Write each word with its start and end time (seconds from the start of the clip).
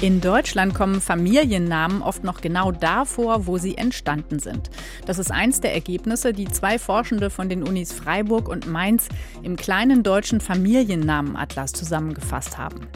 In 0.00 0.20
Deutschland 0.20 0.74
kommen 0.74 1.00
Familiennamen 1.00 2.02
oft 2.02 2.22
noch 2.22 2.40
genau 2.40 2.70
da 2.70 3.04
vor, 3.04 3.48
wo 3.48 3.58
sie 3.58 3.76
entstanden 3.76 4.38
sind. 4.38 4.70
Das 5.06 5.18
ist 5.18 5.32
eins 5.32 5.60
der 5.60 5.74
Ergebnisse, 5.74 6.32
die 6.32 6.46
zwei 6.46 6.78
Forschende 6.78 7.30
von 7.30 7.48
den 7.48 7.64
Unis 7.64 7.92
Freiburg 7.92 8.48
und 8.48 8.68
Mainz 8.68 9.08
im 9.42 9.56
kleinen 9.56 10.04
deutschen 10.04 10.40
Familiennamenatlas 10.40 11.72
zusammengefasst 11.72 12.58
haben. 12.58 12.86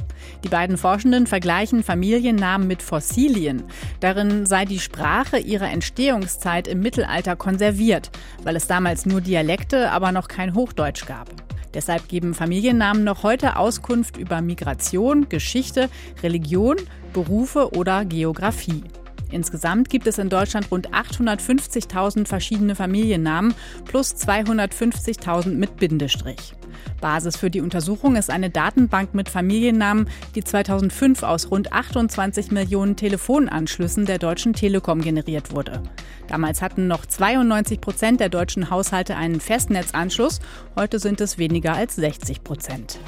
Die 0.44 0.48
beiden 0.48 0.78
Forschenden 0.78 1.26
vergleichen 1.26 1.82
Familiennamen 1.82 2.68
mit 2.68 2.82
Fossilien. 2.82 3.64
Darin 3.98 4.46
sei 4.46 4.64
die 4.64 4.78
Sprache 4.78 5.38
ihrer 5.38 5.72
Entstehungszeit 5.72 6.68
im 6.68 6.78
Mittelalter 6.78 7.34
konserviert, 7.34 8.12
weil 8.44 8.54
es 8.54 8.68
damals 8.68 9.06
nur 9.06 9.20
Dialekte, 9.20 9.90
aber 9.90 10.12
noch 10.12 10.28
kein 10.28 10.54
Hochdeutsch 10.54 11.04
gab. 11.06 11.28
Deshalb 11.74 12.08
geben 12.08 12.34
Familiennamen 12.34 13.02
noch 13.02 13.22
heute 13.22 13.56
Auskunft 13.56 14.16
über 14.16 14.42
Migration, 14.42 15.28
Geschichte, 15.28 15.88
Religion, 16.22 16.76
Berufe 17.12 17.74
oder 17.76 18.04
Geografie. 18.04 18.84
Insgesamt 19.32 19.88
gibt 19.88 20.06
es 20.06 20.18
in 20.18 20.28
Deutschland 20.28 20.70
rund 20.70 20.90
850.000 20.90 22.26
verschiedene 22.26 22.74
Familiennamen 22.74 23.54
plus 23.84 24.14
250.000 24.14 25.48
mit 25.54 25.76
Bindestrich. 25.78 26.54
Basis 27.00 27.36
für 27.36 27.50
die 27.50 27.60
Untersuchung 27.60 28.16
ist 28.16 28.30
eine 28.30 28.50
Datenbank 28.50 29.14
mit 29.14 29.28
Familiennamen, 29.28 30.08
die 30.34 30.44
2005 30.44 31.22
aus 31.22 31.50
rund 31.50 31.72
28 31.72 32.50
Millionen 32.50 32.96
Telefonanschlüssen 32.96 34.06
der 34.06 34.18
Deutschen 34.18 34.52
Telekom 34.52 35.00
generiert 35.00 35.54
wurde. 35.54 35.82
Damals 36.28 36.62
hatten 36.62 36.86
noch 36.86 37.04
92 37.04 37.80
Prozent 37.80 38.20
der 38.20 38.28
deutschen 38.28 38.70
Haushalte 38.70 39.16
einen 39.16 39.40
Festnetzanschluss, 39.40 40.40
heute 40.76 40.98
sind 40.98 41.20
es 41.20 41.38
weniger 41.38 41.74
als 41.74 41.96
60 41.96 42.44
Prozent. 42.44 42.98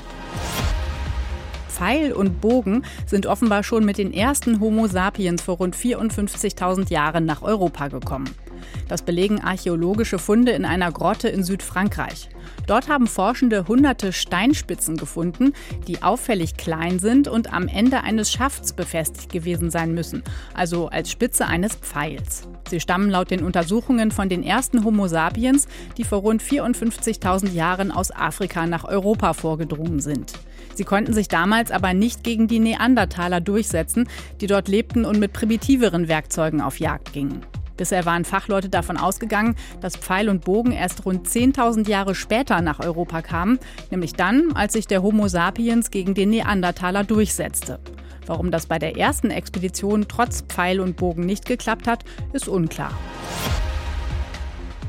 Pfeil 1.75 2.13
und 2.13 2.41
Bogen 2.41 2.85
sind 3.05 3.27
offenbar 3.27 3.65
schon 3.65 3.85
mit 3.85 3.99
den 3.99 4.13
ersten 4.13 4.61
Homo 4.61 4.87
sapiens 4.87 5.43
vor 5.43 5.57
rund 5.57 5.75
54.000 5.75 6.89
Jahren 6.91 7.25
nach 7.25 7.43
Europa 7.43 7.89
gekommen. 7.89 8.31
Das 8.89 9.03
belegen 9.03 9.41
archäologische 9.41 10.21
Funde 10.21 10.53
in 10.53 10.65
einer 10.65 10.93
Grotte 10.93 11.29
in 11.29 11.43
Südfrankreich. 11.43 12.29
Dort 12.69 12.89
haben 12.89 13.09
Forschende 13.09 13.67
hunderte 13.67 14.13
Steinspitzen 14.13 14.97
gefunden, 14.97 15.53
die 15.89 16.03
auffällig 16.03 16.57
klein 16.57 17.01
sind 17.01 17.27
und 17.27 17.53
am 17.53 17.67
Ende 17.67 18.03
eines 18.03 18.31
Schafts 18.31 18.73
befestigt 18.73 19.33
gewesen 19.33 19.71
sein 19.71 19.95
müssen, 19.95 20.23
also 20.55 20.89
als 20.89 21.11
Spitze 21.11 21.47
eines 21.47 21.75
Pfeils. 21.75 22.49
Sie 22.71 22.79
stammen 22.79 23.11
laut 23.11 23.33
den 23.33 23.43
Untersuchungen 23.43 24.13
von 24.13 24.29
den 24.29 24.45
ersten 24.45 24.85
Homo 24.85 25.09
sapiens, 25.09 25.67
die 25.97 26.05
vor 26.05 26.19
rund 26.21 26.41
54.000 26.41 27.53
Jahren 27.53 27.91
aus 27.91 28.13
Afrika 28.13 28.67
nach 28.67 28.85
Europa 28.85 29.33
vorgedrungen 29.33 29.99
sind. 30.01 30.35
Sie 30.75 30.85
konnten 30.85 31.13
sich 31.13 31.29
damals 31.29 31.71
aber 31.71 31.95
nicht 31.95 32.25
gegen 32.25 32.49
die 32.49 32.61
Neandertaler 32.61 33.41
durchsetzen, 33.41 34.09
die 34.41 34.47
dort 34.47 34.69
lebten 34.69 35.05
und 35.05 35.19
mit 35.19 35.33
primitiveren 35.33 36.09
Werkzeugen 36.09 36.61
auf 36.61 36.81
Jagd 36.81 37.13
gingen. 37.13 37.43
Bisher 37.77 38.05
waren 38.05 38.25
Fachleute 38.25 38.69
davon 38.69 38.97
ausgegangen, 38.97 39.57
dass 39.81 39.97
Pfeil 39.97 40.29
und 40.29 40.45
Bogen 40.45 40.73
erst 40.73 41.05
rund 41.05 41.27
10.000 41.27 41.89
Jahre 41.89 42.15
später 42.15 42.61
nach 42.61 42.81
Europa 42.81 43.21
kamen, 43.23 43.59
nämlich 43.91 44.13
dann, 44.13 44.53
als 44.55 44.75
sich 44.75 44.87
der 44.87 45.03
Homo 45.03 45.27
sapiens 45.27 45.91
gegen 45.91 46.15
den 46.15 46.31
Neandertaler 46.31 47.03
durchsetzte. 47.03 47.81
Warum 48.27 48.51
das 48.51 48.67
bei 48.67 48.79
der 48.79 48.97
ersten 48.97 49.31
Expedition 49.31 50.07
trotz 50.09 50.43
Pfeil 50.43 50.81
und 50.81 50.97
Bogen 50.97 51.27
nicht 51.27 51.47
geklappt 51.47 51.87
hat, 51.89 52.05
ist 52.33 52.49
unklar. 52.49 52.93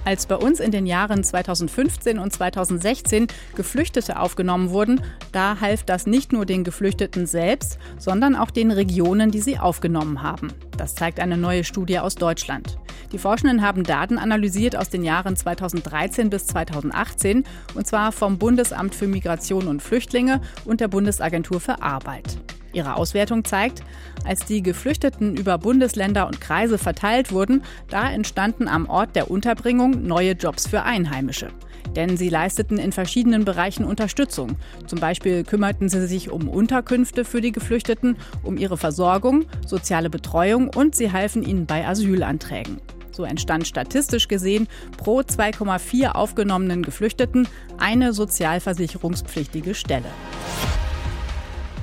Als 0.06 0.28
bei 0.28 0.36
uns 0.36 0.60
in 0.60 0.70
den 0.70 0.86
Jahren 0.86 1.24
2015 1.24 2.20
und 2.20 2.32
2016 2.32 3.26
Geflüchtete 3.56 4.20
aufgenommen 4.20 4.70
wurden, 4.70 5.02
da 5.32 5.60
half 5.60 5.84
das 5.84 6.06
nicht 6.06 6.32
nur 6.32 6.46
den 6.46 6.64
Geflüchteten 6.64 7.26
selbst, 7.26 7.80
sondern 7.98 8.36
auch 8.36 8.52
den 8.52 8.70
Regionen, 8.70 9.32
die 9.32 9.42
sie 9.42 9.58
aufgenommen 9.58 10.22
haben. 10.22 10.54
Das 10.78 10.94
zeigt 10.94 11.20
eine 11.20 11.38
neue 11.38 11.64
Studie 11.64 11.98
aus 11.98 12.14
Deutschland. 12.14 12.78
Die 13.14 13.18
Forschenden 13.18 13.64
haben 13.64 13.84
Daten 13.84 14.20
analysiert 14.20 14.76
aus 14.76 14.90
den 14.90 15.04
Jahren 15.04 15.36
2013 15.36 16.30
bis 16.30 16.46
2018, 16.46 17.44
und 17.74 17.88
zwar 17.88 18.12
vom 18.12 18.38
Bundesamt 18.38 18.94
für 18.94 19.08
Migration 19.08 19.68
und 19.68 19.82
Flüchtlinge 19.82 20.40
und 20.66 20.82
der 20.82 20.88
Bundesagentur 20.88 21.60
für 21.60 21.82
Arbeit. 21.82 22.38
Ihre 22.76 22.96
Auswertung 22.96 23.44
zeigt, 23.46 23.84
als 24.26 24.46
die 24.46 24.62
Geflüchteten 24.62 25.36
über 25.36 25.58
Bundesländer 25.58 26.28
und 26.28 26.42
Kreise 26.42 26.78
verteilt 26.78 27.32
wurden, 27.32 27.64
da 27.90 28.10
entstanden 28.10 28.68
am 28.68 28.88
Ort 28.88 29.16
der 29.16 29.32
Unterbringung 29.32 30.06
neue 30.06 30.34
Jobs 30.34 30.68
für 30.68 30.84
Einheimische. 30.84 31.50
Denn 31.96 32.18
sie 32.18 32.30
leisteten 32.30 32.78
in 32.78 32.92
verschiedenen 32.92 33.46
Bereichen 33.46 33.86
Unterstützung. 33.86 34.58
Zum 34.86 35.00
Beispiel 35.00 35.44
kümmerten 35.44 35.88
sie 35.88 36.06
sich 36.08 36.30
um 36.30 36.50
Unterkünfte 36.50 37.24
für 37.24 37.40
die 37.40 37.54
Geflüchteten, 37.54 38.18
um 38.44 38.58
ihre 38.58 38.78
Versorgung, 38.78 39.46
soziale 39.66 40.10
Betreuung 40.10 40.70
und 40.76 40.96
sie 40.96 41.12
halfen 41.12 41.44
ihnen 41.44 41.66
bei 41.66 41.88
Asylanträgen. 41.88 42.82
So 43.12 43.24
entstand 43.24 43.66
statistisch 43.66 44.28
gesehen 44.28 44.68
pro 44.98 45.22
2,4 45.22 46.12
aufgenommenen 46.12 46.84
Geflüchteten 46.84 47.48
eine 47.78 48.12
sozialversicherungspflichtige 48.12 49.74
Stelle. 49.74 50.10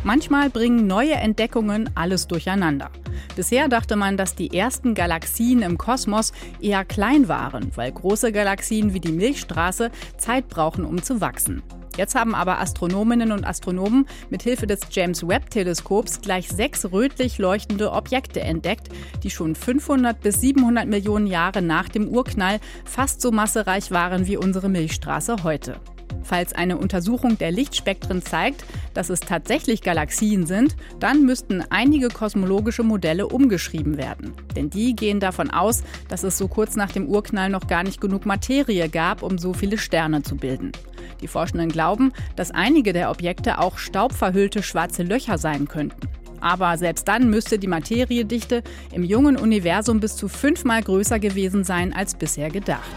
Manchmal 0.04 0.50
bringen 0.50 0.86
neue 0.86 1.14
Entdeckungen 1.14 1.90
alles 1.94 2.26
durcheinander. 2.26 2.90
Bisher 3.36 3.68
dachte 3.68 3.94
man, 3.96 4.16
dass 4.16 4.34
die 4.34 4.56
ersten 4.56 4.94
Galaxien 4.94 5.62
im 5.62 5.78
Kosmos 5.78 6.32
eher 6.60 6.84
klein 6.84 7.28
waren, 7.28 7.70
weil 7.76 7.92
große 7.92 8.32
Galaxien 8.32 8.94
wie 8.94 9.00
die 9.00 9.12
Milchstraße 9.12 9.90
Zeit 10.18 10.48
brauchen, 10.48 10.84
um 10.84 11.02
zu 11.02 11.20
wachsen. 11.20 11.62
Jetzt 11.96 12.14
haben 12.14 12.34
aber 12.34 12.58
Astronominnen 12.58 13.32
und 13.32 13.46
Astronomen 13.46 14.06
mit 14.30 14.42
Hilfe 14.42 14.66
des 14.66 14.80
James 14.90 15.28
Webb 15.28 15.50
Teleskops 15.50 16.22
gleich 16.22 16.48
sechs 16.48 16.90
rötlich 16.90 17.38
leuchtende 17.38 17.92
Objekte 17.92 18.40
entdeckt, 18.40 18.88
die 19.22 19.30
schon 19.30 19.54
500 19.54 20.18
bis 20.20 20.40
700 20.40 20.88
Millionen 20.88 21.26
Jahre 21.26 21.60
nach 21.60 21.90
dem 21.90 22.08
Urknall 22.08 22.60
fast 22.84 23.20
so 23.20 23.30
massereich 23.30 23.90
waren 23.90 24.26
wie 24.26 24.38
unsere 24.38 24.70
Milchstraße 24.70 25.44
heute. 25.44 25.76
Falls 26.22 26.52
eine 26.52 26.78
Untersuchung 26.78 27.38
der 27.38 27.50
Lichtspektren 27.50 28.22
zeigt, 28.22 28.64
dass 28.94 29.10
es 29.10 29.20
tatsächlich 29.20 29.82
Galaxien 29.82 30.46
sind, 30.46 30.76
dann 31.00 31.24
müssten 31.24 31.64
einige 31.70 32.08
kosmologische 32.08 32.82
Modelle 32.82 33.26
umgeschrieben 33.28 33.96
werden. 33.96 34.32
Denn 34.56 34.70
die 34.70 34.94
gehen 34.94 35.20
davon 35.20 35.50
aus, 35.50 35.82
dass 36.08 36.22
es 36.22 36.38
so 36.38 36.48
kurz 36.48 36.76
nach 36.76 36.92
dem 36.92 37.06
Urknall 37.06 37.50
noch 37.50 37.66
gar 37.66 37.82
nicht 37.82 38.00
genug 38.00 38.26
Materie 38.26 38.88
gab, 38.88 39.22
um 39.22 39.38
so 39.38 39.52
viele 39.52 39.78
Sterne 39.78 40.22
zu 40.22 40.36
bilden. 40.36 40.72
Die 41.20 41.28
Forschenden 41.28 41.68
glauben, 41.68 42.12
dass 42.36 42.50
einige 42.50 42.92
der 42.92 43.10
Objekte 43.10 43.58
auch 43.58 43.78
staubverhüllte 43.78 44.62
schwarze 44.62 45.02
Löcher 45.02 45.38
sein 45.38 45.68
könnten. 45.68 46.08
Aber 46.40 46.76
selbst 46.76 47.06
dann 47.06 47.30
müsste 47.30 47.58
die 47.58 47.68
Materiedichte 47.68 48.64
im 48.90 49.04
jungen 49.04 49.36
Universum 49.36 50.00
bis 50.00 50.16
zu 50.16 50.26
fünfmal 50.28 50.82
größer 50.82 51.20
gewesen 51.20 51.62
sein 51.62 51.92
als 51.92 52.16
bisher 52.16 52.50
gedacht. 52.50 52.90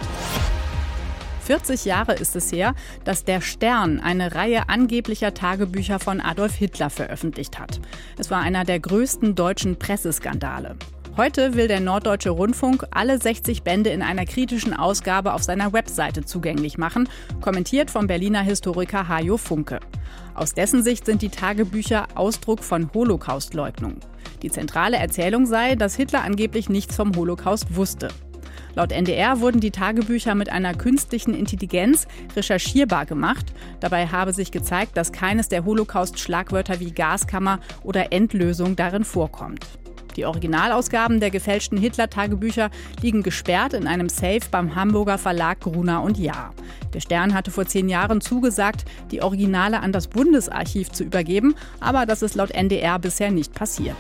40 1.46 1.86
Jahre 1.86 2.14
ist 2.14 2.36
es 2.36 2.52
her, 2.52 2.74
dass 3.04 3.24
der 3.24 3.40
Stern 3.40 4.00
eine 4.00 4.34
Reihe 4.34 4.68
angeblicher 4.68 5.36
Tagebücher 5.36 6.00
von 6.00 6.20
Adolf 6.20 6.56
Hitler 6.56 6.90
veröffentlicht 6.90 7.60
hat. 7.60 7.80
Es 8.18 8.32
war 8.32 8.42
einer 8.42 8.64
der 8.64 8.80
größten 8.80 9.36
deutschen 9.36 9.78
Presseskandale. 9.78 10.76
Heute 11.18 11.54
will 11.54 11.68
der 11.68 11.82
Norddeutsche 11.82 12.32
Rundfunk 12.32 12.88
alle 12.90 13.22
60 13.22 13.62
Bände 13.62 13.92
in 13.92 14.02
einer 14.02 14.26
kritischen 14.26 14.74
Ausgabe 14.74 15.34
auf 15.34 15.44
seiner 15.44 15.72
Webseite 15.72 16.26
zugänglich 16.26 16.80
machen, 16.80 17.08
kommentiert 17.42 17.92
vom 17.92 18.08
Berliner 18.08 18.42
Historiker 18.42 19.08
Hajo 19.08 19.38
Funke. 19.38 19.80
Aus 20.34 20.56
dessen 20.56 20.84
Sicht 20.84 21.06
sind 21.06 21.22
die 21.22 21.30
Tagebücher 21.30 22.08
Ausdruck 22.16 22.64
von 22.64 22.92
Holocaustleugnung. 22.92 23.98
Die 24.42 24.50
zentrale 24.50 24.98
Erzählung 24.98 25.46
sei, 25.46 25.76
dass 25.76 25.96
Hitler 25.96 26.24
angeblich 26.24 26.70
nichts 26.70 26.96
vom 26.96 27.16
Holocaust 27.16 27.76
wusste. 27.76 28.08
Laut 28.76 28.92
NDR 28.92 29.40
wurden 29.40 29.62
die 29.62 29.72
Tagebücher 29.72 30.36
mit 30.36 30.50
einer 30.50 30.74
künstlichen 30.74 31.34
Intelligenz 31.34 32.08
recherchierbar 32.36 33.06
gemacht. 33.06 33.46
Dabei 33.80 34.08
habe 34.08 34.34
sich 34.34 34.52
gezeigt, 34.52 34.98
dass 34.98 35.14
keines 35.14 35.48
der 35.48 35.64
Holocaust-Schlagwörter 35.64 36.82
wie 36.82 36.92
Gaskammer 36.92 37.60
oder 37.84 38.12
Endlösung 38.12 38.76
darin 38.76 39.06
vorkommt. 39.06 39.66
Die 40.18 40.26
Originalausgaben 40.26 41.20
der 41.20 41.30
gefälschten 41.30 41.78
Hitler-Tagebücher 41.78 42.70
liegen 43.02 43.24
gesperrt 43.24 43.74
in 43.74 43.88
einem 43.88 44.10
Safe 44.10 44.42
beim 44.52 44.76
Hamburger 44.76 45.18
Verlag 45.18 45.62
Gruner 45.62 46.02
und 46.04 46.18
Jahr. 46.18 46.54
Der 46.94 47.02
Stern 47.02 47.34
hatte 47.34 47.52
vor 47.52 47.66
zehn 47.66 47.90
Jahren 47.90 48.22
zugesagt, 48.22 48.86
die 49.12 49.22
Originale 49.22 49.82
an 49.82 49.92
das 49.92 50.08
Bundesarchiv 50.08 50.92
zu 50.92 51.04
übergeben, 51.04 51.56
aber 51.82 52.06
das 52.06 52.22
ist 52.22 52.36
laut 52.36 52.52
NDR 52.52 53.00
bisher 53.00 53.32
nicht 53.32 53.54
passiert. 53.54 53.98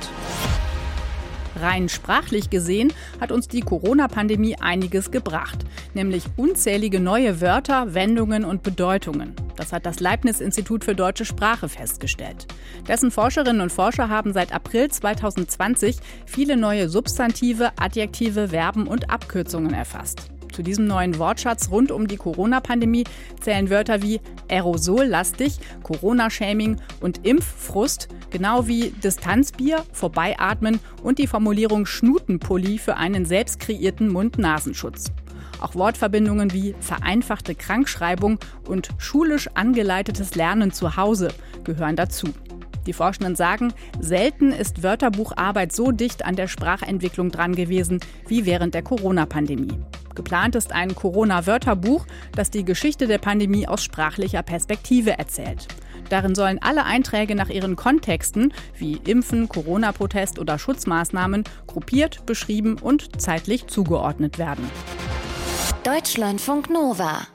Rein 1.56 1.90
sprachlich 1.90 2.50
gesehen 2.50 2.94
hat 3.19 3.31
uns 3.31 3.48
die 3.48 3.62
Corona-Pandemie 3.62 4.57
einiges 4.60 5.12
gebracht, 5.12 5.66
nämlich 5.94 6.24
unzählige 6.38 7.00
neue 7.00 7.42
Wörter, 7.42 7.94
Wendungen 7.94 8.46
und 8.46 8.63
Bedeutungen. 8.63 9.34
Das 9.56 9.72
hat 9.72 9.86
das 9.86 10.00
Leibniz-Institut 10.00 10.84
für 10.84 10.96
deutsche 10.96 11.25
Sprache 11.25 11.69
festgestellt. 11.69 12.48
Dessen 12.88 13.10
Forscherinnen 13.10 13.62
und 13.62 13.72
Forscher 13.72 14.10
haben 14.10 14.34
seit 14.34 14.54
April 14.54 14.90
2020 14.90 15.98
viele 16.25 16.57
neue 16.57 16.90
Substantive, 16.90 17.72
Adjektive, 17.80 18.50
Verben 18.50 18.88
und 18.88 19.10
Abkürzungen 19.10 19.74
erfasst. 19.74 20.34
Zu 20.56 20.63
diesem 20.63 20.88
neuen 20.88 21.19
Wortschatz 21.19 21.69
rund 21.69 21.92
um 21.92 22.07
die 22.07 22.16
Corona-Pandemie 22.16 23.04
zählen 23.42 23.69
Wörter 23.69 24.02
wie 24.02 24.22
aerosollastig, 24.50 25.60
Corona-Shaming 25.84 26.78
und 27.02 27.28
Impffrust, 27.28 28.07
genau 28.31 28.66
wie 28.66 28.92
Distanzbier, 28.92 29.84
Vorbeiatmen 29.92 30.80
und 31.04 31.19
die 31.19 31.28
Formulierung 31.28 31.86
Schnutenpulli 31.86 32.78
für 32.78 32.96
einen 32.96 33.25
selbst 33.25 33.60
kreierten 33.60 34.07
Mund-Nasenschutz. 34.07 35.12
Auch 35.60 35.75
Wortverbindungen 35.75 36.54
wie 36.54 36.74
vereinfachte 36.80 37.54
Krankschreibung 37.54 38.40
und 38.66 38.88
schulisch 38.98 39.50
angeleitetes 39.56 40.36
Lernen 40.36 40.72
zu 40.72 40.96
Hause 40.96 41.34
gehören 41.66 41.98
dazu. 41.98 42.30
Die 42.86 42.94
Forschenden 42.94 43.36
sagen, 43.36 43.74
selten 44.00 44.54
ist 44.54 44.84
Wörterbucharbeit 44.84 45.74
so 45.74 45.92
dicht 45.92 46.24
an 46.24 46.38
der 46.38 46.48
Sprachentwicklung 46.48 47.30
dran 47.30 47.56
gewesen 47.56 48.00
wie 48.30 48.46
während 48.46 48.74
der 48.74 48.84
Corona-Pandemie. 48.84 49.80
Geplant 50.15 50.56
ist 50.56 50.71
ein 50.71 50.95
Corona-Wörterbuch, 50.95 52.06
das 52.33 52.50
die 52.50 52.65
Geschichte 52.65 53.07
der 53.07 53.17
Pandemie 53.17 53.67
aus 53.67 53.83
sprachlicher 53.83 54.41
Perspektive 54.44 55.17
erzählt. 55.17 55.67
Darin 56.09 56.35
sollen 56.35 56.59
alle 56.62 56.85
Einträge 56.85 57.35
nach 57.35 57.50
ihren 57.50 57.75
Kontexten 57.75 58.53
wie 58.77 59.00
Impfen, 59.06 59.50
Corona-Protest 59.50 60.39
oder 60.39 60.57
Schutzmaßnahmen 60.59 61.44
gruppiert, 61.67 62.25
beschrieben 62.25 62.77
und 62.79 63.21
zeitlich 63.21 63.67
zugeordnet 63.67 64.38
werden. 64.38 64.69
Deutschlandfunk 65.83 66.69
Nova 66.69 67.27